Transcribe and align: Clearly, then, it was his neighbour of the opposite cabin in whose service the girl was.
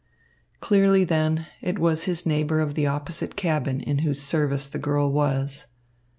Clearly, 0.61 1.03
then, 1.03 1.45
it 1.61 1.77
was 1.77 2.05
his 2.05 2.25
neighbour 2.25 2.59
of 2.59 2.73
the 2.73 2.87
opposite 2.87 3.35
cabin 3.35 3.81
in 3.81 3.99
whose 3.99 4.19
service 4.23 4.65
the 4.65 4.79
girl 4.79 5.11
was. 5.11 5.67